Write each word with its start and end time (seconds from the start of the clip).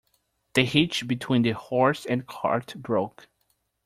The 0.55 0.65
hitch 0.65 1.07
between 1.07 1.43
the 1.43 1.51
horse 1.51 2.07
and 2.07 2.25
cart 2.25 2.73
broke. 2.75 3.27